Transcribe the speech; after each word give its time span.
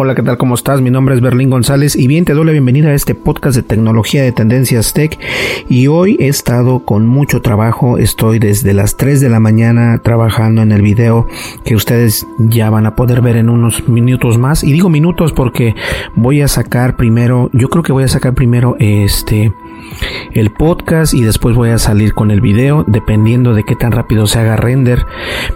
Hola, 0.00 0.14
¿qué 0.14 0.22
tal? 0.22 0.38
¿Cómo 0.38 0.54
estás? 0.54 0.80
Mi 0.80 0.92
nombre 0.92 1.16
es 1.16 1.20
Berlín 1.20 1.50
González 1.50 1.96
y 1.96 2.06
bien 2.06 2.24
te 2.24 2.32
doy 2.32 2.46
la 2.46 2.52
bienvenida 2.52 2.90
a 2.90 2.94
este 2.94 3.16
podcast 3.16 3.56
de 3.56 3.64
tecnología 3.64 4.22
de 4.22 4.30
tendencias 4.30 4.92
tech 4.92 5.18
y 5.68 5.88
hoy 5.88 6.16
he 6.20 6.28
estado 6.28 6.84
con 6.84 7.04
mucho 7.04 7.42
trabajo, 7.42 7.98
estoy 7.98 8.38
desde 8.38 8.74
las 8.74 8.96
3 8.96 9.20
de 9.20 9.28
la 9.28 9.40
mañana 9.40 9.98
trabajando 9.98 10.62
en 10.62 10.70
el 10.70 10.82
video 10.82 11.26
que 11.64 11.74
ustedes 11.74 12.28
ya 12.38 12.70
van 12.70 12.86
a 12.86 12.94
poder 12.94 13.22
ver 13.22 13.34
en 13.38 13.50
unos 13.50 13.88
minutos 13.88 14.38
más 14.38 14.62
y 14.62 14.70
digo 14.70 14.88
minutos 14.88 15.32
porque 15.32 15.74
voy 16.14 16.42
a 16.42 16.46
sacar 16.46 16.94
primero, 16.94 17.50
yo 17.52 17.68
creo 17.68 17.82
que 17.82 17.92
voy 17.92 18.04
a 18.04 18.08
sacar 18.08 18.34
primero 18.34 18.76
este 18.78 19.52
el 20.32 20.50
podcast 20.50 21.14
y 21.14 21.22
después 21.22 21.56
voy 21.56 21.70
a 21.70 21.78
salir 21.78 22.14
con 22.14 22.30
el 22.30 22.40
video 22.40 22.84
dependiendo 22.86 23.54
de 23.54 23.64
qué 23.64 23.74
tan 23.74 23.92
rápido 23.92 24.26
se 24.26 24.38
haga 24.38 24.56
render. 24.56 25.04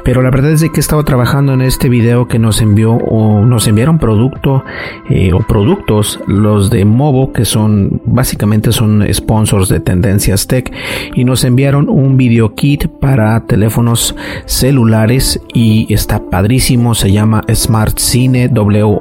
Pero 0.04 0.22
la 0.22 0.30
verdad 0.30 0.52
es 0.52 0.60
de 0.60 0.70
que 0.70 0.78
he 0.78 0.80
estado 0.80 1.04
trabajando 1.04 1.52
en 1.54 1.62
este 1.62 1.88
video 1.88 2.28
que 2.28 2.38
nos 2.38 2.60
envió 2.60 2.92
o 2.92 3.44
nos 3.44 3.66
enviaron 3.66 3.98
producto 3.98 4.64
eh, 5.08 5.32
o 5.32 5.40
productos 5.40 6.20
los 6.26 6.70
de 6.70 6.84
Movo 6.84 7.32
que 7.32 7.44
son 7.44 8.00
básicamente 8.04 8.72
son 8.72 9.04
sponsors 9.12 9.68
de 9.68 9.80
Tendencias 9.80 10.46
Tech 10.46 10.72
y 11.14 11.24
nos 11.24 11.44
enviaron 11.44 11.88
un 11.88 12.16
video 12.16 12.54
kit 12.54 12.86
para 12.88 13.46
teléfonos 13.46 14.14
celulares 14.46 15.40
y 15.54 15.92
está 15.92 16.30
padrísimo 16.30 16.94
se 16.94 17.12
llama 17.12 17.42
Smart 17.52 17.98
Cine 17.98 18.48
W 18.48 19.00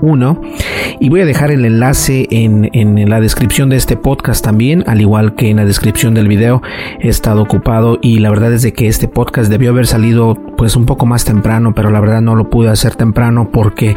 1 0.00 0.40
y 1.00 1.08
voy 1.08 1.20
a 1.20 1.24
dejar 1.24 1.50
el 1.50 1.64
enlace 1.64 2.26
en, 2.30 2.70
en, 2.72 3.08
la 3.08 3.20
descripción 3.20 3.68
de 3.68 3.76
este 3.76 3.96
podcast 3.96 4.44
también 4.44 4.84
al 4.86 5.00
igual 5.00 5.34
que 5.34 5.50
en 5.50 5.56
la 5.56 5.64
descripción 5.64 6.14
del 6.14 6.28
video. 6.28 6.62
He 7.00 7.08
estado 7.08 7.42
ocupado 7.42 7.98
y 8.02 8.18
la 8.18 8.30
verdad 8.30 8.52
es 8.52 8.62
de 8.62 8.72
que 8.72 8.88
este 8.88 9.08
podcast 9.08 9.50
debió 9.50 9.70
haber 9.70 9.86
salido 9.86 10.36
pues 10.56 10.76
un 10.76 10.86
poco 10.86 11.06
más 11.06 11.24
temprano 11.24 11.74
pero 11.74 11.90
la 11.90 12.00
verdad 12.00 12.20
no 12.20 12.34
lo 12.34 12.50
pude 12.50 12.70
hacer 12.70 12.94
temprano 12.94 13.50
porque 13.52 13.96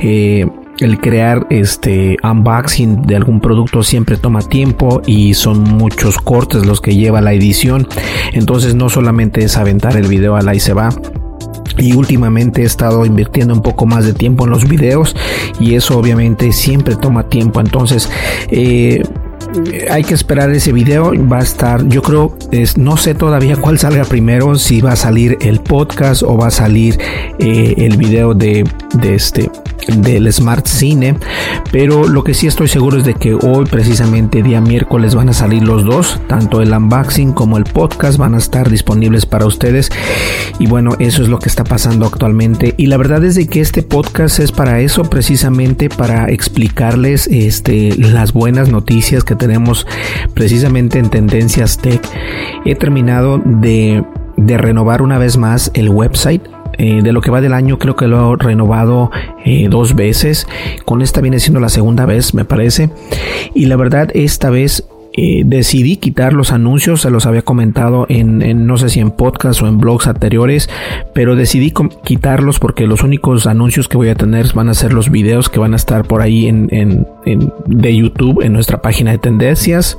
eh, 0.00 0.46
el 0.78 0.98
crear 0.98 1.46
este 1.50 2.16
unboxing 2.22 3.02
de 3.02 3.16
algún 3.16 3.40
producto 3.40 3.82
siempre 3.82 4.16
toma 4.16 4.40
tiempo 4.40 5.02
y 5.06 5.34
son 5.34 5.62
muchos 5.62 6.18
cortes 6.18 6.66
los 6.66 6.80
que 6.80 6.94
lleva 6.96 7.20
la 7.20 7.32
edición. 7.32 7.86
Entonces 8.32 8.74
no 8.74 8.88
solamente 8.88 9.44
es 9.44 9.56
aventar 9.56 9.96
el 9.96 10.08
video 10.08 10.36
al 10.36 10.48
ahí 10.48 10.60
se 10.60 10.72
va 10.72 10.90
y 11.78 11.94
últimamente 11.94 12.62
he 12.62 12.64
estado 12.64 13.04
invirtiendo 13.06 13.54
un 13.54 13.62
poco 13.62 13.86
más 13.86 14.04
de 14.04 14.12
tiempo 14.12 14.44
en 14.44 14.50
los 14.50 14.68
videos 14.68 15.14
y 15.60 15.74
eso 15.74 15.98
obviamente 15.98 16.52
siempre 16.52 16.96
toma 16.96 17.28
tiempo. 17.28 17.60
Entonces 17.60 18.10
eh, 18.48 19.02
hay 19.90 20.04
que 20.04 20.14
esperar 20.14 20.50
ese 20.50 20.72
video. 20.72 21.12
Va 21.28 21.38
a 21.38 21.42
estar 21.42 21.86
yo 21.88 22.02
creo 22.02 22.36
es, 22.50 22.76
no 22.76 22.96
sé 22.96 23.14
todavía 23.14 23.56
cuál 23.56 23.78
salga 23.78 24.04
primero 24.04 24.56
si 24.56 24.80
va 24.80 24.92
a 24.92 24.96
salir 24.96 25.38
el 25.40 25.60
podcast 25.60 26.22
o 26.22 26.36
va 26.36 26.48
a 26.48 26.50
salir 26.50 26.98
eh, 27.38 27.74
el 27.78 27.96
video 27.96 28.34
de, 28.34 28.64
de 28.94 29.14
este 29.14 29.50
del 29.86 30.32
Smart 30.32 30.66
Cine, 30.66 31.16
pero 31.70 32.06
lo 32.06 32.22
que 32.24 32.34
sí 32.34 32.46
estoy 32.46 32.68
seguro 32.68 32.98
es 32.98 33.04
de 33.04 33.14
que 33.14 33.34
hoy 33.34 33.64
precisamente 33.66 34.42
día 34.42 34.60
miércoles 34.60 35.14
van 35.14 35.28
a 35.28 35.32
salir 35.32 35.62
los 35.62 35.84
dos, 35.84 36.20
tanto 36.28 36.60
el 36.60 36.72
unboxing 36.72 37.32
como 37.32 37.58
el 37.58 37.64
podcast 37.64 38.18
van 38.18 38.34
a 38.34 38.38
estar 38.38 38.70
disponibles 38.70 39.26
para 39.26 39.46
ustedes. 39.46 39.90
Y 40.58 40.66
bueno, 40.66 40.92
eso 40.98 41.22
es 41.22 41.28
lo 41.28 41.38
que 41.38 41.48
está 41.48 41.64
pasando 41.64 42.06
actualmente. 42.06 42.74
Y 42.76 42.86
la 42.86 42.96
verdad 42.96 43.24
es 43.24 43.34
de 43.34 43.46
que 43.46 43.60
este 43.60 43.82
podcast 43.82 44.38
es 44.38 44.52
para 44.52 44.80
eso 44.80 45.04
precisamente 45.04 45.88
para 45.88 46.30
explicarles 46.30 47.26
este 47.26 47.96
las 47.96 48.32
buenas 48.32 48.68
noticias 48.68 49.24
que 49.24 49.34
tenemos 49.42 49.86
precisamente 50.34 50.98
en 50.98 51.10
Tendencias 51.10 51.78
Tech. 51.78 52.00
He 52.64 52.76
terminado 52.76 53.40
de 53.44 54.04
de 54.36 54.56
renovar 54.56 55.02
una 55.02 55.18
vez 55.18 55.36
más 55.36 55.70
el 55.74 55.88
website 55.88 56.42
eh, 56.78 57.02
de 57.02 57.12
lo 57.12 57.20
que 57.20 57.30
va 57.30 57.40
del 57.40 57.52
año 57.52 57.78
creo 57.78 57.96
que 57.96 58.08
lo 58.08 58.32
he 58.32 58.36
renovado 58.36 59.10
eh, 59.44 59.68
dos 59.68 59.94
veces. 59.94 60.46
Con 60.84 61.02
esta 61.02 61.20
viene 61.20 61.38
siendo 61.38 61.60
la 61.60 61.68
segunda 61.68 62.06
vez, 62.06 62.34
me 62.34 62.44
parece. 62.44 62.90
Y 63.54 63.66
la 63.66 63.76
verdad, 63.76 64.10
esta 64.14 64.48
vez 64.50 64.84
eh, 65.14 65.42
decidí 65.44 65.96
quitar 65.96 66.32
los 66.32 66.52
anuncios, 66.52 67.02
se 67.02 67.10
los 67.10 67.26
había 67.26 67.42
comentado 67.42 68.06
en, 68.08 68.66
no 68.66 68.78
sé 68.78 68.88
si 68.88 69.00
en 69.00 69.10
podcast 69.10 69.60
o 69.60 69.66
en 69.66 69.78
blogs 69.78 70.06
anteriores, 70.06 70.70
pero 71.14 71.36
decidí 71.36 71.72
quitarlos 72.04 72.58
porque 72.58 72.86
los 72.86 73.02
únicos 73.02 73.46
anuncios 73.46 73.88
que 73.88 73.98
voy 73.98 74.08
a 74.08 74.14
tener 74.14 74.52
van 74.54 74.70
a 74.70 74.74
ser 74.74 74.94
los 74.94 75.10
videos 75.10 75.50
que 75.50 75.60
van 75.60 75.74
a 75.74 75.76
estar 75.76 76.04
por 76.04 76.22
ahí 76.22 76.46
en, 76.46 76.68
en, 76.70 77.06
de 77.66 77.96
YouTube 77.96 78.42
en 78.42 78.54
nuestra 78.54 78.80
página 78.80 79.10
de 79.10 79.18
tendencias. 79.18 79.98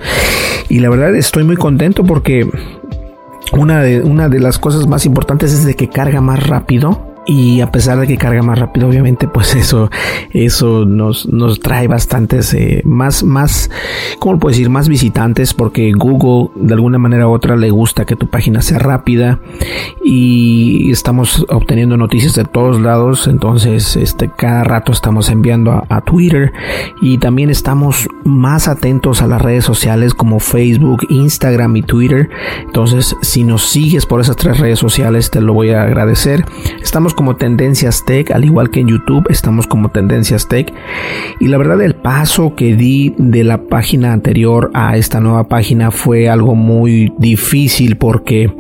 Y 0.68 0.80
la 0.80 0.90
verdad 0.90 1.16
estoy 1.16 1.44
muy 1.44 1.58
contento 1.58 2.04
porque 2.04 2.50
una 3.52 3.82
de, 3.82 4.02
una 4.02 4.30
de 4.30 4.40
las 4.40 4.58
cosas 4.58 4.88
más 4.88 5.06
importantes 5.06 5.54
es 5.54 5.64
de 5.64 5.76
que 5.76 5.90
carga 5.90 6.22
más 6.22 6.48
rápido 6.48 7.13
y 7.26 7.62
a 7.62 7.72
pesar 7.72 8.00
de 8.00 8.08
que 8.08 8.18
carga 8.18 8.42
más 8.42 8.60
rápido 8.60 8.88
obviamente 8.88 9.28
pues 9.28 9.56
eso 9.56 9.90
eso 10.32 10.86
nos, 10.86 11.28
nos 11.28 11.60
trae 11.60 11.88
bastantes 11.88 12.54
eh, 12.54 12.82
más 12.86 13.24
más 13.24 13.70
cómo 14.20 14.40
puedo 14.40 14.52
decir 14.52 14.70
más 14.70 14.90
visitantes 14.90 15.54
porque 15.54 15.92
Google 15.92 16.50
de 16.56 16.74
alguna 16.74 16.98
manera 16.98 17.28
u 17.28 17.32
otra 17.32 17.56
le 17.56 17.70
gusta 17.70 18.06
que 18.06 18.16
tu 18.16 18.28
página 18.28 18.62
sea 18.62 18.80
rápida 18.80 19.40
y 20.04 20.92
estamos 20.92 21.46
obteniendo 21.50 21.98
noticias 21.98 22.36
de 22.36 22.46
todos 22.46 22.82
lados. 22.82 23.28
Entonces 23.28 23.96
este 23.96 24.30
cada 24.30 24.64
rato 24.64 24.92
estamos 24.92 25.30
enviando 25.30 25.72
a, 25.72 25.86
a 25.90 26.02
Twitter 26.02 26.52
y 27.02 27.18
también 27.18 27.50
estamos 27.50 28.08
más 28.24 28.68
atentos 28.68 29.22
a 29.22 29.28
las 29.28 29.42
redes 29.42 29.64
sociales 29.66 30.14
como 30.14 30.40
Facebook 30.40 31.02
Instagram 31.10 31.76
y 31.78 31.82
Twitter. 31.84 32.30
Entonces 32.62 33.16
si 33.22 33.44
nos 33.44 33.64
sigues 33.64 34.06
por 34.06 34.22
esas 34.22 34.36
tres 34.36 34.60
redes 34.60 34.80
sociales 34.80 35.32
te 35.32 35.42
lo 35.42 35.54
voy 35.54 35.72
a 35.72 35.84
agradecer. 35.84 36.46
Estamos 36.82 37.13
como 37.14 37.36
Tendencias 37.36 38.04
Tech, 38.06 38.32
al 38.32 38.46
igual 38.46 38.70
que 38.70 38.80
en 38.80 38.88
YouTube 38.88 39.28
estamos 39.30 39.68
como 39.68 39.90
Tendencias 39.90 40.48
Tech. 40.48 40.74
Y 41.40 41.48
la 41.48 41.58
verdad 41.58 41.82
el 41.82 41.96
paso 41.96 42.56
que 42.56 42.76
di 42.76 43.14
de 43.18 43.44
la 43.44 43.64
página 43.64 44.14
anterior 44.14 44.72
a 44.74 44.98
esta 44.98 45.20
nueva 45.20 45.48
página 45.48 45.92
fue 45.92 46.30
algo 46.30 46.56
muy 46.56 47.14
difícil 47.18 47.98
porque 47.98 48.54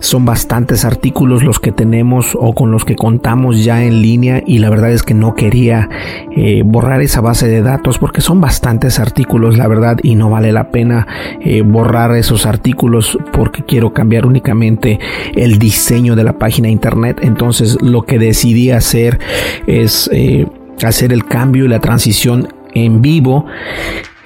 son 0.00 0.24
bastantes 0.24 0.84
artículos 0.84 1.42
los 1.42 1.60
que 1.60 1.72
tenemos 1.72 2.36
o 2.38 2.54
con 2.54 2.70
los 2.70 2.84
que 2.84 2.96
contamos 2.96 3.64
ya 3.64 3.84
en 3.84 4.02
línea 4.02 4.42
y 4.46 4.58
la 4.58 4.70
verdad 4.70 4.90
es 4.90 5.02
que 5.02 5.14
no 5.14 5.34
quería 5.34 5.88
eh, 6.36 6.62
borrar 6.64 7.00
esa 7.00 7.20
base 7.20 7.48
de 7.48 7.62
datos 7.62 7.98
porque 7.98 8.20
son 8.20 8.40
bastantes 8.40 8.98
artículos 8.98 9.56
la 9.56 9.68
verdad 9.68 9.98
y 10.02 10.14
no 10.14 10.30
vale 10.30 10.52
la 10.52 10.70
pena 10.70 11.06
eh, 11.40 11.62
borrar 11.62 12.16
esos 12.16 12.46
artículos 12.46 13.18
porque 13.32 13.64
quiero 13.64 13.92
cambiar 13.92 14.26
únicamente 14.26 14.98
el 15.34 15.58
diseño 15.58 16.16
de 16.16 16.24
la 16.24 16.38
página 16.38 16.68
internet 16.68 17.20
entonces 17.22 17.71
lo 17.80 18.02
que 18.02 18.18
decidí 18.18 18.70
hacer 18.70 19.18
es 19.66 20.08
eh, 20.12 20.46
hacer 20.82 21.12
el 21.12 21.26
cambio 21.26 21.64
y 21.64 21.68
la 21.68 21.80
transición 21.80 22.48
en 22.74 23.02
vivo 23.02 23.46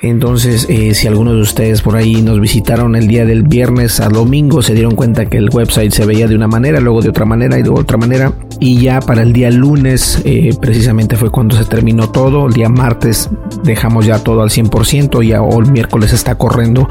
Entonces, 0.03 0.67
eh, 0.69 0.95
si 0.95 1.07
algunos 1.07 1.35
de 1.35 1.41
ustedes 1.41 1.81
por 1.81 1.97
ahí 1.97 2.21
nos 2.21 2.39
visitaron 2.39 2.97
el 2.97 3.07
día 3.07 3.25
del 3.25 3.45
viernes 3.45 3.99
a 4.01 4.09
domingo, 4.09 4.61
se 4.61 4.75
dieron 4.75 4.95
cuenta 4.95 5.27
que 5.27 5.39
el 5.39 5.49
website 5.51 5.91
se 5.91 6.05
veía 6.05 6.29
de 6.29 6.35
una 6.35 6.49
manera, 6.49 6.81
luego 6.81 7.01
de 7.01 7.09
otra 7.09 7.25
manera 7.25 7.59
y 7.59 7.63
de 7.63 7.71
otra 7.71 7.97
manera. 7.97 8.33
Y 8.61 8.79
ya 8.79 9.01
para 9.01 9.23
el 9.23 9.33
día 9.33 9.51
lunes, 9.51 10.21
eh, 10.25 10.51
precisamente 10.61 11.17
fue 11.17 11.31
cuando 11.31 11.57
se 11.57 11.65
terminó 11.65 12.11
todo. 12.11 12.47
El 12.47 12.53
día 12.53 12.69
martes 12.69 13.31
dejamos 13.65 14.07
ya 14.07 14.19
todo 14.23 14.43
al 14.43 14.51
100% 14.51 15.23
y 15.23 15.29
ya 15.29 15.39
el 15.39 15.73
miércoles 15.73 16.13
está 16.13 16.35
corriendo 16.37 16.89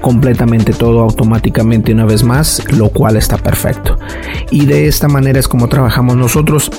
completamente 0.00 0.72
todo 0.72 1.00
automáticamente 1.02 1.92
una 1.92 2.04
vez 2.04 2.22
más, 2.22 2.62
lo 2.72 2.88
cual 2.88 3.16
está 3.16 3.36
perfecto. 3.36 3.96
Y 4.50 4.66
de 4.66 4.86
esta 4.86 5.08
manera 5.08 5.40
es 5.40 5.48
como 5.48 5.68
trabajamos 5.68 6.16
nosotros. 6.16 6.70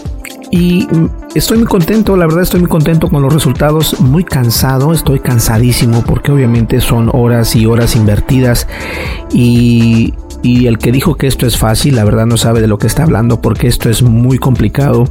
Y 0.51 0.88
estoy 1.33 1.57
muy 1.57 1.68
contento, 1.68 2.15
la 2.15 2.25
verdad 2.25 2.44
estoy 2.44 2.59
muy 2.59 2.69
contento 2.69 3.09
con 3.09 3.21
los 3.21 3.33
resultados, 3.33 4.00
muy 4.00 4.24
cansado, 4.24 4.94
estoy 4.94 5.19
cansadísimo 5.19 6.03
porque 6.03 6.31
obviamente 6.31 6.80
son 6.81 7.09
horas 7.13 7.56
y 7.56 7.65
horas 7.65 7.95
invertidas 7.95 8.68
y, 9.33 10.13
y 10.44 10.68
el 10.68 10.77
que 10.77 10.92
dijo 10.92 11.15
que 11.15 11.27
esto 11.27 11.47
es 11.47 11.57
fácil, 11.57 11.95
la 11.95 12.03
verdad 12.03 12.25
no 12.25 12.38
sabe 12.38 12.62
de 12.62 12.68
lo 12.68 12.77
que 12.77 12.88
está 12.88 13.03
hablando 13.03 13.42
porque 13.42 13.68
esto 13.68 13.89
es 13.89 14.03
muy 14.03 14.38
complicado. 14.38 15.06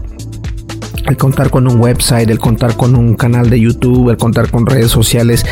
El 1.06 1.18
contar 1.18 1.50
con 1.50 1.68
un 1.68 1.78
website, 1.80 2.30
el 2.30 2.38
contar 2.38 2.78
con 2.78 2.96
un 2.96 3.14
canal 3.14 3.50
de 3.50 3.60
YouTube, 3.60 4.08
el 4.08 4.16
contar 4.16 4.50
con 4.50 4.64
redes 4.64 4.90
sociales 4.90 5.44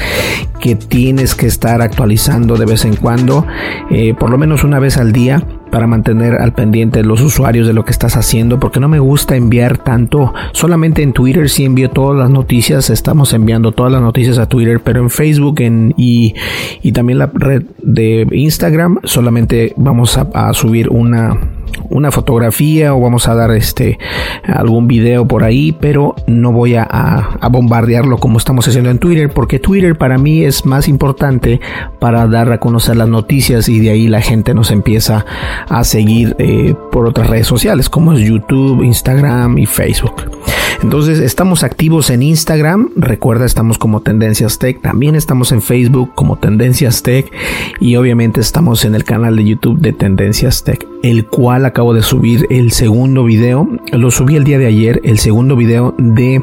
que 0.61 0.77
tienes 0.77 1.35
que 1.35 1.47
estar 1.47 1.83
actualizando 1.83 2.57
de 2.57 2.65
vez 2.65 2.87
en 2.87 2.97
cuando, 2.97 3.47
eh, 3.91 4.15
por 4.15 4.31
lo 4.31 4.39
menos 4.39 4.65
una 4.65 4.79
vez 4.79 4.97
al 4.97 5.13
día 5.13 5.47
para 5.73 5.87
mantener 5.87 6.35
al 6.35 6.53
pendiente 6.53 7.03
los 7.03 7.23
usuarios 7.23 7.67
de 7.67 7.73
lo 7.73 7.87
que 7.87 7.93
estás 7.93 8.17
haciendo 8.17 8.61
porque 8.61 8.79
no 8.79 8.89
me 8.89 8.99
gusta 8.99 9.37
enviar 9.37 9.79
tanto. 9.79 10.35
Solamente 10.53 11.03
en 11.03 11.15
Twitter 11.15 11.49
si 11.49 11.65
envío 11.65 11.89
todas 11.89 12.19
las 12.19 12.29
noticias 12.29 12.91
estamos 12.91 13.33
enviando 13.33 13.73
todas 13.73 13.91
las 13.91 14.03
noticias 14.03 14.37
a 14.39 14.47
Twitter 14.47 14.81
pero 14.85 15.01
en 15.01 15.09
Facebook 15.09 15.63
en, 15.63 15.95
y, 15.97 16.35
y 16.83 16.93
también 16.93 17.19
la 17.19 17.31
red 17.33 17.63
de 17.83 18.29
Instagram 18.31 18.99
solamente 19.05 19.73
vamos 19.77 20.19
a 20.19 20.53
subir 20.53 20.91
una 20.91 21.39
una 21.93 22.11
fotografía 22.11 22.95
o 22.95 23.01
vamos 23.01 23.29
a 23.29 23.35
dar 23.35 23.51
este 23.53 23.99
algún 24.45 24.89
video 24.89 25.27
por 25.27 25.45
ahí, 25.45 25.73
pero 25.73 26.15
no 26.27 26.53
voy 26.53 26.75
a, 26.75 27.39
bombardearlo 27.51 28.17
como 28.17 28.39
estamos 28.39 28.67
haciendo 28.67 28.91
en 28.91 28.99
Twitter, 28.99 29.29
porque 29.29 29.59
Twitter 29.59 29.97
para 29.97 30.17
mí 30.17 30.45
es 30.45 30.65
más 30.65 30.89
importante 30.89 31.61
para 31.99 32.27
dar 32.27 32.51
a 32.51 32.59
conocer 32.59 32.97
las 32.97 33.09
noticias 33.09 33.69
y 33.69 33.79
de 33.81 33.91
ahí 33.91 34.09
la 34.09 34.23
gente 34.23 34.55
nos 34.55 34.71
empieza 34.71 35.27
a 35.69 35.85
seguir 35.85 36.35
eh, 36.39 36.75
por 36.91 37.07
otras 37.07 37.29
redes 37.29 37.47
sociales 37.47 37.89
como 37.89 38.15
es 38.15 38.21
YouTube, 38.21 38.83
Instagram 38.83 39.59
y 39.59 39.67
Facebook. 39.67 40.15
Entonces 40.83 41.21
estamos 41.21 41.63
activos 41.63 42.11
en 42.11 42.23
Instagram, 42.23 42.91
recuerda 42.97 43.47
estamos 43.47 43.79
como 43.79 44.01
Tendencias 44.01 44.59
Tech, 44.59 44.81
también 44.81 45.15
estamos 45.15 45.53
en 45.53 45.63
Facebook 45.63 46.13
como 46.15 46.37
Tendencias 46.37 47.03
Tech 47.03 47.33
y 47.81 47.95
obviamente 47.97 48.41
estamos 48.41 48.85
en 48.85 48.97
el 48.97 49.05
canal 49.05 49.37
de 49.37 49.45
YouTube 49.45 49.79
de 49.79 49.93
Tendencias 49.93 50.65
Tech, 50.65 50.85
el 51.05 51.27
cual 51.27 51.67
acabo 51.67 51.95
de 51.95 52.03
subir 52.03 52.47
el 52.51 52.73
segundo 52.73 53.25
video, 53.25 53.69
lo 53.93 54.11
subí 54.11 54.35
el 54.35 54.45
día 54.45 54.59
de 54.59 54.67
ayer, 54.67 55.01
el 55.05 55.19
segundo 55.19 55.55
video 55.55 55.95
de 55.99 56.43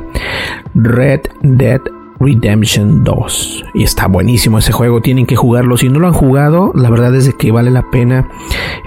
Red 0.74 1.22
Dead 1.42 1.82
Redemption 2.20 3.04
2. 3.04 3.66
Y 3.74 3.84
está 3.84 4.08
buenísimo 4.08 4.60
ese 4.60 4.72
juego, 4.72 5.02
tienen 5.02 5.26
que 5.26 5.36
jugarlo. 5.36 5.78
Si 5.78 5.90
no 5.90 6.00
lo 6.00 6.08
han 6.08 6.14
jugado, 6.14 6.72
la 6.76 6.90
verdad 6.90 7.16
es 7.16 7.34
que 7.34 7.52
vale 7.52 7.72
la 7.72 7.90
pena. 7.92 8.30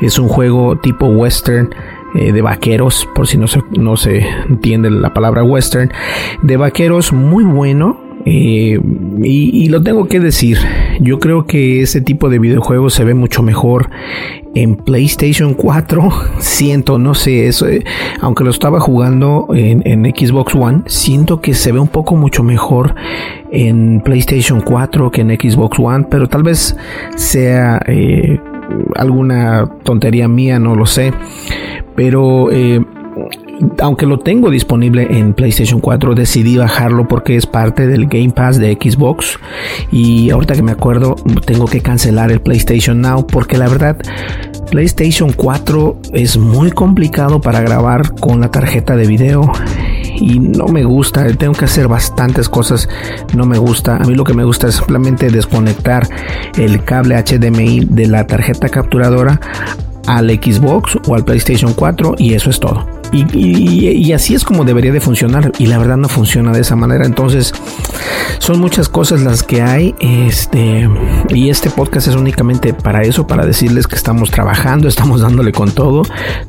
Es 0.00 0.18
un 0.18 0.28
juego 0.28 0.76
tipo 0.76 1.06
western 1.06 1.74
eh, 2.14 2.32
de 2.32 2.42
vaqueros, 2.42 3.08
por 3.14 3.26
si 3.26 3.38
no 3.38 3.46
se, 3.48 3.60
no 3.78 3.96
se 3.96 4.26
entiende 4.48 4.90
la 4.90 5.14
palabra 5.14 5.42
western, 5.44 5.90
de 6.42 6.56
vaqueros 6.58 7.12
muy 7.12 7.44
bueno. 7.44 8.00
Eh, 8.24 8.78
y, 9.24 9.68
lo 9.68 9.82
tengo 9.82 10.06
que 10.06 10.20
decir, 10.20 10.58
yo 11.00 11.18
creo 11.18 11.44
que 11.44 11.80
ese 11.80 12.00
tipo 12.00 12.28
de 12.28 12.38
videojuegos 12.38 12.94
se 12.94 13.02
ve 13.02 13.14
mucho 13.14 13.42
mejor 13.42 13.90
en 14.54 14.76
PlayStation 14.76 15.54
4. 15.54 16.10
Siento, 16.38 16.98
no 16.98 17.14
sé, 17.14 17.48
eso, 17.48 17.66
eh, 17.66 17.82
aunque 18.20 18.44
lo 18.44 18.50
estaba 18.50 18.78
jugando 18.78 19.48
en, 19.54 19.82
en, 19.86 20.04
Xbox 20.04 20.54
One, 20.54 20.82
siento 20.86 21.40
que 21.40 21.54
se 21.54 21.72
ve 21.72 21.80
un 21.80 21.88
poco 21.88 22.14
mucho 22.14 22.44
mejor 22.44 22.94
en 23.50 24.02
PlayStation 24.04 24.60
4 24.60 25.10
que 25.10 25.22
en 25.22 25.30
Xbox 25.30 25.78
One, 25.80 26.06
pero 26.08 26.28
tal 26.28 26.42
vez 26.42 26.76
sea 27.16 27.82
alguna 28.94 29.68
tontería 29.82 30.28
mía, 30.28 30.58
no 30.58 30.76
lo 30.76 30.86
sé. 30.86 31.12
Pero 31.94 32.50
eh, 32.50 32.80
aunque 33.80 34.06
lo 34.06 34.18
tengo 34.18 34.50
disponible 34.50 35.06
en 35.10 35.34
PlayStation 35.34 35.80
4, 35.80 36.14
decidí 36.14 36.56
bajarlo 36.56 37.06
porque 37.06 37.36
es 37.36 37.46
parte 37.46 37.86
del 37.86 38.06
Game 38.06 38.30
Pass 38.30 38.58
de 38.58 38.72
Xbox. 38.72 39.38
Y 39.90 40.30
ahorita 40.30 40.54
que 40.54 40.62
me 40.62 40.72
acuerdo, 40.72 41.16
tengo 41.44 41.66
que 41.66 41.80
cancelar 41.80 42.30
el 42.30 42.40
PlayStation 42.40 43.00
Now 43.00 43.26
porque 43.26 43.58
la 43.58 43.68
verdad, 43.68 43.96
PlayStation 44.70 45.32
4 45.32 45.98
es 46.12 46.36
muy 46.36 46.70
complicado 46.70 47.40
para 47.40 47.60
grabar 47.60 48.14
con 48.20 48.40
la 48.40 48.50
tarjeta 48.50 48.96
de 48.96 49.06
video. 49.06 49.50
Y 50.14 50.38
no 50.38 50.66
me 50.66 50.84
gusta, 50.84 51.26
tengo 51.34 51.54
que 51.54 51.64
hacer 51.64 51.88
bastantes 51.88 52.48
cosas, 52.48 52.88
no 53.34 53.44
me 53.44 53.58
gusta. 53.58 53.96
A 53.96 54.04
mí 54.04 54.14
lo 54.14 54.24
que 54.24 54.34
me 54.34 54.44
gusta 54.44 54.68
es 54.68 54.76
simplemente 54.76 55.30
desconectar 55.30 56.06
el 56.56 56.84
cable 56.84 57.16
HDMI 57.16 57.86
de 57.86 58.06
la 58.06 58.26
tarjeta 58.26 58.68
capturadora 58.68 59.40
al 60.06 60.30
Xbox 60.30 60.98
o 61.06 61.14
al 61.14 61.24
PlayStation 61.24 61.74
4 61.74 62.16
y 62.18 62.34
eso 62.34 62.50
es 62.50 62.60
todo. 62.60 62.86
Y, 63.12 64.12
así 64.12 64.34
es 64.34 64.42
como 64.42 64.64
debería 64.64 64.90
de 64.90 65.00
funcionar 65.00 65.52
y 65.58 65.66
la 65.66 65.76
verdad 65.76 65.98
no 65.98 66.08
funciona 66.08 66.52
de 66.52 66.60
esa 66.60 66.76
manera. 66.76 67.04
Entonces 67.04 67.52
son 68.38 68.58
muchas 68.58 68.88
cosas 68.88 69.20
las 69.20 69.42
que 69.42 69.60
hay. 69.60 69.94
Este 70.00 70.88
y 71.28 71.50
este 71.50 71.68
podcast 71.68 72.08
es 72.08 72.16
únicamente 72.16 72.72
para 72.72 73.02
eso, 73.02 73.26
para 73.26 73.44
decirles 73.44 73.86
que 73.86 73.96
estamos 73.96 74.30
trabajando, 74.30 74.88
estamos 74.88 75.20
dándole 75.20 75.52
con 75.52 75.72
todo. 75.72 76.02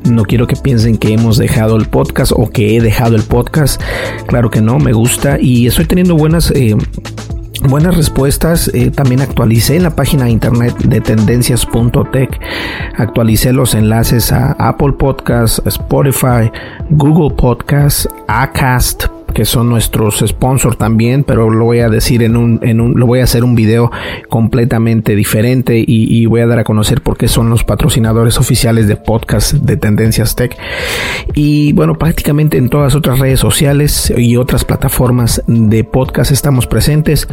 No 0.06 0.24
quiero 0.24 0.48
que 0.48 0.56
piensen 0.56 0.98
que 0.98 1.14
hemos 1.14 1.38
dejado 1.38 1.76
el 1.76 1.86
podcast 1.88 2.32
o 2.34 2.50
que 2.50 2.78
he 2.78 2.82
dejado 2.82 3.18
el 3.18 3.24
podcast. 3.24 3.82
Claro 4.28 4.50
que 4.50 4.62
no, 4.62 4.80
me 4.80 4.94
gusta 4.94 5.38
y 5.40 5.68
estoy 5.68 5.86
teniendo 5.86 6.16
buenas 6.16 6.50
eh, 6.52 6.78
buenas 7.62 7.96
respuestas. 7.96 8.70
Eh, 8.74 8.92
también 8.92 9.22
actualicé 9.22 9.80
la 9.80 9.96
página 9.96 10.26
de 10.26 10.32
internet 10.32 10.76
de 10.80 11.02
tendencias.tech. 11.02 12.40
Actualicé 12.98 13.54
los 13.54 13.76
enlaces 13.76 14.32
a 14.32 14.54
Apple 14.54 14.94
Podcasts, 14.94 15.62
Spotify, 15.66 16.52
Google 16.90 17.36
Podcasts, 17.36 18.08
Acast 18.28 19.13
que 19.34 19.46
son 19.46 19.70
nuestros 19.70 20.24
sponsors 20.26 20.78
también, 20.78 21.24
pero 21.24 21.50
lo 21.50 21.66
voy 21.66 21.80
a 21.80 21.90
decir 21.90 22.24
en 22.24 22.38
un, 22.38 22.60
en 22.64 22.80
un, 22.80 23.00
lo 23.00 23.06
voy 23.06 23.20
a 23.20 23.24
hacer 23.24 23.44
un 23.44 23.56
video 23.56 23.92
completamente 24.30 25.16
diferente 25.16 25.84
y, 25.86 26.26
voy 26.26 26.42
a 26.42 26.48
dar 26.48 26.60
a 26.60 26.64
conocer 26.64 27.02
por 27.02 27.18
qué 27.18 27.28
son 27.28 27.50
los 27.50 27.64
patrocinadores 27.64 28.40
oficiales 28.40 28.88
de 28.88 28.96
podcast 28.96 29.54
de 29.54 29.78
Tendencias 29.78 30.36
Tech. 30.36 30.58
Y 31.34 31.74
bueno, 31.74 31.96
prácticamente 31.98 32.58
en 32.58 32.70
todas 32.70 32.96
otras 32.96 33.20
redes 33.20 33.40
sociales 33.40 34.14
y 34.16 34.38
otras 34.38 34.64
plataformas 34.64 35.44
de 35.48 35.84
podcast 35.84 36.32
estamos 36.32 36.66
presentes. 36.66 37.28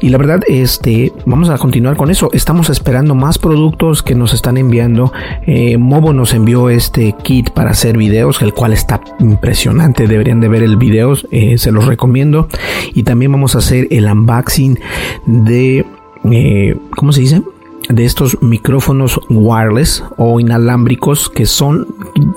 Y 0.00 0.08
la 0.08 0.18
verdad, 0.18 0.40
este, 0.48 1.12
vamos 1.26 1.50
a 1.50 1.58
continuar 1.58 1.96
con 1.96 2.10
eso. 2.10 2.30
Estamos 2.32 2.70
esperando 2.70 3.14
más 3.14 3.38
productos 3.38 4.02
que 4.02 4.14
nos 4.14 4.32
están 4.32 4.56
enviando. 4.56 5.12
Eh, 5.46 5.76
Mobo 5.76 6.12
nos 6.12 6.34
envió 6.34 6.70
este 6.70 7.14
kit 7.22 7.50
para 7.50 7.70
hacer 7.70 7.96
videos, 7.96 8.40
el 8.42 8.54
cual 8.54 8.72
está 8.72 9.00
impresionante. 9.20 10.06
Deberían 10.06 10.40
de 10.40 10.48
ver 10.48 10.62
el 10.62 10.76
video 10.76 11.14
eh, 11.30 11.58
se 11.58 11.72
los 11.72 11.86
recomiendo. 11.86 12.48
Y 12.94 13.02
también 13.02 13.32
vamos 13.32 13.54
a 13.54 13.58
hacer 13.58 13.88
el 13.90 14.06
unboxing 14.06 14.78
de, 15.26 15.86
eh, 16.30 16.76
¿cómo 16.96 17.12
se 17.12 17.20
dice? 17.20 17.42
De 17.88 18.04
estos 18.04 18.38
micrófonos 18.40 19.20
wireless 19.28 20.02
o 20.16 20.40
inalámbricos 20.40 21.28
que 21.28 21.46
son 21.46 21.86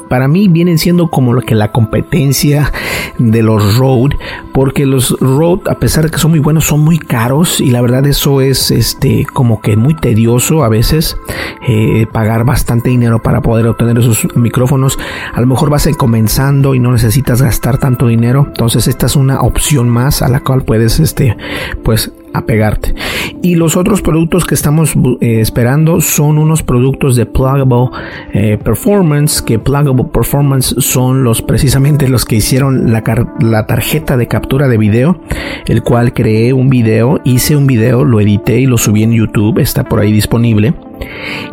para 0.10 0.27
mí 0.27 0.48
vienen 0.48 0.77
siendo 0.77 1.10
como 1.10 1.34
lo 1.34 1.42
que 1.42 1.56
la 1.56 1.72
competencia 1.72 2.72
de 3.18 3.42
los 3.44 3.77
Rode 3.77 4.18
porque 4.54 4.86
los 4.86 5.18
Rode 5.20 5.70
a 5.70 5.75
pesar 5.75 6.06
de 6.06 6.12
que 6.12 6.18
son 6.18 6.32
muy 6.32 6.39
buenos 6.39 6.66
son 6.66 6.82
muy 6.82 7.00
caros 7.00 7.62
y 7.62 7.72
la 7.72 7.82
verdad 7.82 8.06
eso 8.06 8.42
es 8.42 8.72
este 8.72 9.25
como 9.25 9.62
que 9.62 9.77
muy 9.77 9.96
tedioso 9.96 10.63
a 10.63 10.70
veces 10.70 11.18
eh, 11.68 12.08
pagar 12.12 12.46
bastante 12.46 12.89
dinero 12.89 13.22
para 13.22 13.42
poder 13.42 13.68
obtener 13.68 13.98
esos 13.98 14.25
micrófonos. 14.36 14.98
A 15.34 15.42
lo 15.42 15.48
mejor 15.48 15.70
vas 15.70 15.88
comenzando 15.98 16.75
y 16.75 16.80
no 16.80 16.92
necesitas 16.92 17.42
gastar 17.42 17.77
tanto 17.77 18.08
dinero. 18.08 18.46
Entonces 18.48 18.88
esta 18.88 19.06
es 19.06 19.16
una 19.16 19.42
opción 19.42 19.89
más 19.89 20.22
a 20.22 20.30
la 20.30 20.42
cual 20.42 20.63
puedes 20.63 21.00
este 21.00 21.38
pues 21.84 22.12
apegarte. 22.38 22.96
Y 23.41 23.56
los 23.56 23.77
otros 23.77 24.01
productos 24.01 24.46
que 24.46 24.56
estamos 24.56 24.94
eh, 25.22 25.41
esperando 25.41 26.01
son 26.01 26.38
unos 26.38 26.63
productos 26.63 27.15
de 27.15 27.25
Pluggable 27.25 27.89
eh, 28.34 28.58
Performance, 28.63 29.41
que 29.41 29.60
Pluggable 29.60 30.06
Performance 30.06 30.75
son 30.79 31.24
los 31.24 31.41
precisamente 31.41 32.08
los 32.08 32.25
que 32.25 32.38
hicieron 32.38 32.91
la, 32.91 33.03
la, 33.39 33.67
tarjeta 33.67 34.17
de 34.17 34.27
captura 34.27 34.67
de 34.67 34.77
video, 34.77 35.22
el 35.67 35.84
cual 35.84 36.13
creé 36.13 36.53
un 36.53 36.70
video, 36.70 37.22
hice 37.24 37.56
un 37.56 37.67
video, 37.67 38.06
lo 38.06 38.20
edité 38.20 38.60
y 38.60 38.65
lo 38.65 38.77
subí 38.77 39.03
en 39.03 39.12
YouTube, 39.12 39.60
está 39.60 39.84
por 39.84 40.00
ahí 40.00 40.12
disponible 40.12 40.74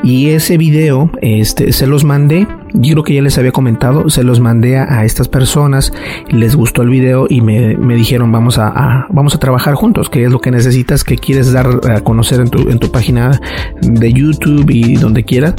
y 0.02 0.30
ese 0.30 0.58
video 0.58 1.10
este, 1.20 1.72
se 1.72 1.86
los 1.86 2.04
mandé. 2.04 2.46
Yo 2.76 2.94
creo 2.94 3.04
que 3.04 3.14
ya 3.14 3.22
les 3.22 3.38
había 3.38 3.52
comentado, 3.52 4.10
se 4.10 4.24
los 4.24 4.40
mandé 4.40 4.78
a, 4.78 5.04
estas 5.04 5.28
personas, 5.28 5.92
les 6.28 6.56
gustó 6.56 6.82
el 6.82 6.88
video 6.88 7.26
y 7.30 7.40
me, 7.40 7.76
dijeron 7.94 8.32
vamos 8.32 8.58
a, 8.58 9.06
vamos 9.10 9.32
a 9.36 9.38
trabajar 9.38 9.74
juntos, 9.74 10.10
que 10.10 10.24
es 10.24 10.32
lo 10.32 10.40
que 10.40 10.50
necesitas, 10.50 11.04
que 11.04 11.16
quieres 11.16 11.52
dar 11.52 11.68
a 11.88 12.00
conocer 12.00 12.40
en 12.40 12.50
tu, 12.50 12.68
en 12.68 12.80
tu 12.80 12.90
página 12.90 13.40
de 13.80 14.12
YouTube 14.12 14.68
y 14.70 14.96
donde 14.96 15.22
quieras. 15.22 15.54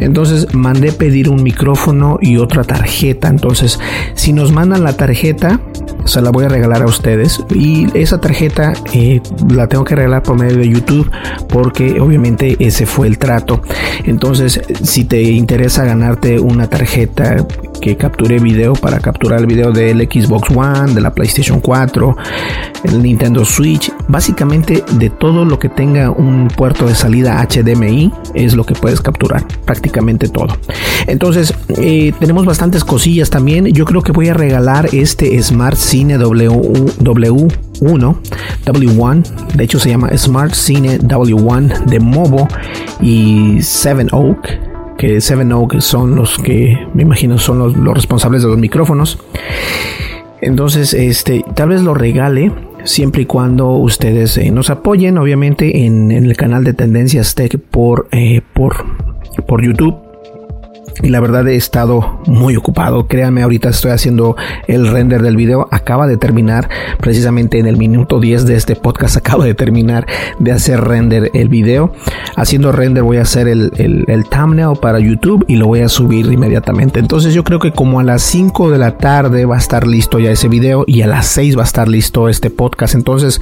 Entonces 0.00 0.52
mandé 0.54 0.90
pedir 0.90 1.28
un 1.28 1.44
micrófono 1.44 2.18
y 2.20 2.36
otra 2.38 2.64
tarjeta. 2.64 3.28
Entonces, 3.28 3.78
si 4.14 4.32
nos 4.32 4.50
mandan 4.50 4.82
la 4.82 4.96
tarjeta, 4.96 5.60
se 6.06 6.22
la 6.22 6.30
voy 6.30 6.44
a 6.44 6.48
regalar 6.48 6.82
a 6.82 6.86
ustedes 6.86 7.44
y 7.52 7.86
esa 7.98 8.20
tarjeta 8.20 8.72
eh, 8.92 9.20
la 9.50 9.66
tengo 9.66 9.84
que 9.84 9.96
regalar 9.96 10.22
por 10.22 10.38
medio 10.38 10.56
de 10.56 10.68
YouTube 10.68 11.10
porque 11.48 12.00
obviamente 12.00 12.56
ese 12.60 12.86
fue 12.86 13.08
el 13.08 13.18
trato 13.26 13.60
entonces 14.04 14.60
si 14.82 15.04
te 15.04 15.20
interesa 15.22 15.84
ganarte 15.84 16.38
una 16.38 16.68
tarjeta 16.68 17.44
que 17.80 17.96
capture 17.96 18.38
video 18.38 18.74
para 18.74 19.00
capturar 19.00 19.40
el 19.40 19.46
video 19.46 19.72
del 19.72 19.98
Xbox 20.00 20.48
One 20.54 20.94
de 20.94 21.00
la 21.00 21.12
PlayStation 21.12 21.60
4 21.60 22.16
el 22.84 23.02
Nintendo 23.02 23.44
Switch 23.44 23.92
básicamente 24.06 24.84
de 24.92 25.10
todo 25.10 25.44
lo 25.44 25.58
que 25.58 25.68
tenga 25.68 26.10
un 26.10 26.48
puerto 26.48 26.86
de 26.86 26.94
salida 26.94 27.44
HDMI 27.44 28.12
es 28.34 28.54
lo 28.54 28.64
que 28.64 28.74
puedes 28.74 29.00
capturar 29.00 29.44
prácticamente 29.64 30.28
todo. 30.28 30.56
Entonces 31.06 31.54
eh, 31.78 32.12
tenemos 32.18 32.44
bastantes 32.44 32.84
cosillas 32.84 33.30
también. 33.30 33.66
Yo 33.66 33.84
creo 33.84 34.02
que 34.02 34.12
voy 34.12 34.28
a 34.28 34.34
regalar 34.34 34.88
este 34.92 35.42
Smart 35.42 35.76
Cine 35.76 36.18
W1 37.80 38.16
W1 38.64 39.22
de 39.54 39.64
hecho 39.64 39.78
se 39.78 39.90
llama 39.90 40.16
Smart 40.16 40.52
Cine 40.52 40.98
W1 40.98 41.84
de 41.84 42.00
Movo 42.00 42.48
y 43.00 43.62
Seven 43.62 44.08
Oak 44.12 44.48
que 44.96 45.20
Seven 45.20 45.52
Oak 45.52 45.80
son 45.80 46.16
los 46.16 46.38
que 46.38 46.78
me 46.94 47.02
imagino 47.02 47.38
son 47.38 47.58
los, 47.58 47.94
responsables 47.94 48.42
de 48.42 48.48
los 48.48 48.58
micrófonos. 48.58 49.18
Entonces 50.40 50.94
este 50.94 51.44
tal 51.54 51.70
vez 51.70 51.82
lo 51.82 51.94
regale 51.94 52.52
siempre 52.84 53.22
y 53.22 53.26
cuando 53.26 53.70
ustedes 53.70 54.36
eh, 54.38 54.50
nos 54.50 54.70
apoyen 54.70 55.18
obviamente 55.18 55.84
en, 55.84 56.12
el 56.12 56.36
canal 56.36 56.64
de 56.64 56.72
Tendencias 56.72 57.34
Tech 57.34 57.58
por, 57.58 58.08
eh, 58.12 58.42
por, 58.54 58.84
por 59.46 59.64
YouTube 59.64 60.05
y 61.02 61.08
la 61.08 61.20
verdad 61.20 61.46
he 61.48 61.56
estado 61.56 62.20
muy 62.26 62.56
ocupado. 62.56 63.06
Créanme, 63.06 63.42
ahorita 63.42 63.68
estoy 63.68 63.90
haciendo 63.90 64.36
el 64.66 64.88
render 64.88 65.22
del 65.22 65.36
video. 65.36 65.68
Acaba 65.70 66.06
de 66.06 66.16
terminar 66.16 66.68
precisamente 67.00 67.58
en 67.58 67.66
el 67.66 67.76
minuto 67.76 68.20
10 68.20 68.46
de 68.46 68.56
este 68.56 68.76
podcast. 68.76 69.16
Acaba 69.26 69.44
de 69.44 69.54
terminar 69.54 70.06
de 70.38 70.52
hacer 70.52 70.80
render 70.80 71.30
el 71.34 71.48
video. 71.48 71.92
Haciendo 72.36 72.72
render 72.72 73.02
voy 73.02 73.18
a 73.18 73.22
hacer 73.22 73.48
el, 73.48 73.72
el, 73.76 74.24
thumbnail 74.28 74.76
para 74.80 74.98
YouTube 74.98 75.44
y 75.48 75.56
lo 75.56 75.66
voy 75.66 75.80
a 75.80 75.88
subir 75.88 76.26
inmediatamente. 76.26 77.00
Entonces 77.00 77.34
yo 77.34 77.44
creo 77.44 77.58
que 77.58 77.72
como 77.72 78.00
a 78.00 78.04
las 78.04 78.22
5 78.22 78.70
de 78.70 78.78
la 78.78 78.98
tarde 78.98 79.46
va 79.46 79.56
a 79.56 79.58
estar 79.58 79.86
listo 79.86 80.18
ya 80.18 80.30
ese 80.30 80.48
video 80.48 80.84
y 80.86 81.02
a 81.02 81.06
las 81.06 81.26
6 81.28 81.56
va 81.56 81.62
a 81.62 81.66
estar 81.66 81.88
listo 81.88 82.28
este 82.28 82.50
podcast. 82.50 82.94
Entonces 82.94 83.40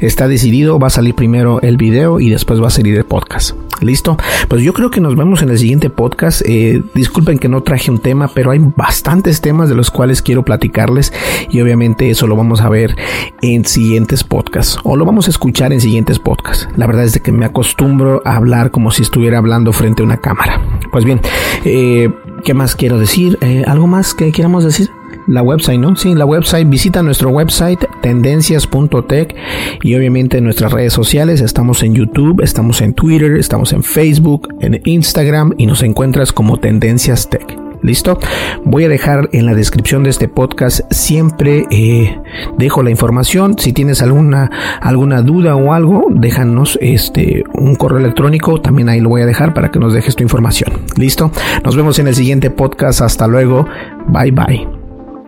está 0.00 0.28
decidido. 0.28 0.78
Va 0.78 0.88
a 0.88 0.90
salir 0.90 1.14
primero 1.14 1.60
el 1.62 1.76
video 1.76 2.20
y 2.20 2.30
después 2.30 2.62
va 2.62 2.68
a 2.68 2.70
salir 2.70 2.96
el 2.96 3.04
podcast. 3.04 3.54
Listo. 3.80 4.16
Pues 4.48 4.62
yo 4.62 4.72
creo 4.72 4.90
que 4.90 5.00
nos 5.00 5.16
vemos 5.16 5.42
en 5.42 5.50
el 5.50 5.58
siguiente 5.58 5.90
podcast. 5.90 6.42
Eh, 6.46 6.82
Disculpen 6.94 7.38
que 7.38 7.48
no 7.48 7.62
traje 7.62 7.90
un 7.90 7.98
tema, 7.98 8.28
pero 8.28 8.50
hay 8.50 8.60
bastantes 8.60 9.40
temas 9.40 9.68
de 9.68 9.74
los 9.74 9.90
cuales 9.90 10.22
quiero 10.22 10.44
platicarles 10.44 11.12
y 11.50 11.60
obviamente 11.60 12.10
eso 12.10 12.26
lo 12.26 12.36
vamos 12.36 12.60
a 12.60 12.68
ver 12.68 12.96
en 13.42 13.64
siguientes 13.64 14.24
podcasts 14.24 14.78
o 14.84 14.96
lo 14.96 15.04
vamos 15.04 15.26
a 15.26 15.30
escuchar 15.30 15.72
en 15.72 15.80
siguientes 15.80 16.18
podcasts. 16.18 16.68
La 16.76 16.86
verdad 16.86 17.04
es 17.04 17.18
que 17.20 17.32
me 17.32 17.46
acostumbro 17.46 18.22
a 18.24 18.36
hablar 18.36 18.70
como 18.70 18.90
si 18.90 19.02
estuviera 19.02 19.38
hablando 19.38 19.72
frente 19.72 20.02
a 20.02 20.04
una 20.04 20.18
cámara. 20.18 20.60
Pues 20.92 21.04
bien, 21.04 21.20
eh, 21.64 22.10
¿qué 22.44 22.54
más 22.54 22.76
quiero 22.76 22.98
decir? 22.98 23.38
Eh, 23.40 23.64
¿Algo 23.66 23.86
más 23.86 24.14
que 24.14 24.30
queramos 24.32 24.64
decir? 24.64 24.90
La 25.26 25.42
website, 25.42 25.78
¿no? 25.78 25.96
Sí, 25.96 26.14
la 26.14 26.24
website, 26.24 26.68
visita 26.68 27.02
nuestro 27.02 27.30
website 27.30 27.80
tendencias.tech 28.02 29.34
y 29.82 29.94
obviamente 29.94 30.38
en 30.38 30.44
nuestras 30.44 30.72
redes 30.72 30.92
sociales, 30.92 31.40
estamos 31.40 31.82
en 31.82 31.94
YouTube, 31.94 32.42
estamos 32.42 32.80
en 32.80 32.94
Twitter, 32.94 33.36
estamos 33.36 33.72
en 33.72 33.82
Facebook, 33.82 34.48
en 34.60 34.80
Instagram 34.84 35.54
y 35.58 35.66
nos 35.66 35.82
encuentras 35.82 36.32
como 36.32 36.58
Tendencias 36.58 37.28
Tech. 37.28 37.64
¿Listo? 37.84 38.18
Voy 38.64 38.84
a 38.84 38.88
dejar 38.88 39.28
en 39.32 39.44
la 39.44 39.54
descripción 39.54 40.04
de 40.04 40.10
este 40.10 40.26
podcast 40.26 40.90
siempre 40.90 41.66
eh, 41.70 42.18
dejo 42.56 42.82
la 42.82 42.88
información. 42.88 43.58
Si 43.58 43.74
tienes 43.74 44.00
alguna 44.00 44.50
alguna 44.80 45.20
duda 45.20 45.54
o 45.54 45.74
algo, 45.74 46.06
déjanos 46.08 46.78
este 46.80 47.44
un 47.52 47.76
correo 47.76 47.98
electrónico. 47.98 48.58
También 48.58 48.88
ahí 48.88 49.00
lo 49.00 49.10
voy 49.10 49.20
a 49.20 49.26
dejar 49.26 49.52
para 49.52 49.70
que 49.70 49.78
nos 49.80 49.92
dejes 49.92 50.16
tu 50.16 50.22
información. 50.22 50.72
¿Listo? 50.96 51.30
Nos 51.62 51.76
vemos 51.76 51.98
en 51.98 52.08
el 52.08 52.14
siguiente 52.14 52.48
podcast. 52.48 53.02
Hasta 53.02 53.26
luego. 53.26 53.68
Bye 54.08 54.30
bye. 54.30 54.73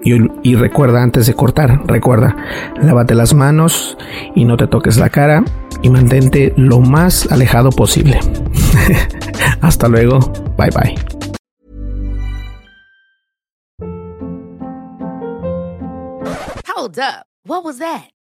Y, 0.03 0.55
recuerda 0.55 1.03
antes 1.03 1.27
de 1.27 1.35
cortar, 1.35 1.83
recuerda, 1.87 2.37
lávate 2.81 3.15
las 3.15 3.35
manos 3.35 3.99
y 4.37 4.45
no 4.45 4.57
te 4.57 4.69
toques 4.69 4.99
la 4.99 5.11
cara 5.11 5.43
y 5.83 5.91
mantente 5.91 6.55
lo 6.57 6.81
más 6.81 7.31
alejado 7.33 7.71
posible. 7.71 8.21
Hasta 9.61 9.89
luego, 9.89 10.21
bye 10.57 10.71
bye. 10.71 10.95
Hold 16.69 16.99
up? 16.99 18.16